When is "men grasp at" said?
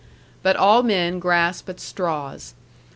0.81-1.79